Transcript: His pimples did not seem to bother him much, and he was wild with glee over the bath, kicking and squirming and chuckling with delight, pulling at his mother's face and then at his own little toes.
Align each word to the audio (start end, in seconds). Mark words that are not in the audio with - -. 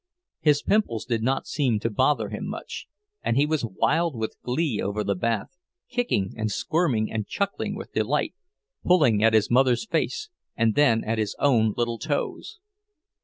His 0.39 0.63
pimples 0.63 1.05
did 1.05 1.21
not 1.21 1.45
seem 1.45 1.79
to 1.81 1.89
bother 1.91 2.29
him 2.29 2.47
much, 2.47 2.87
and 3.21 3.37
he 3.37 3.45
was 3.45 3.63
wild 3.63 4.15
with 4.15 4.35
glee 4.41 4.81
over 4.81 5.03
the 5.03 5.13
bath, 5.13 5.55
kicking 5.89 6.31
and 6.35 6.49
squirming 6.51 7.11
and 7.11 7.27
chuckling 7.27 7.75
with 7.75 7.93
delight, 7.93 8.33
pulling 8.83 9.23
at 9.23 9.35
his 9.35 9.51
mother's 9.51 9.85
face 9.85 10.29
and 10.57 10.73
then 10.73 11.03
at 11.03 11.19
his 11.19 11.35
own 11.37 11.75
little 11.77 11.99
toes. 11.99 12.57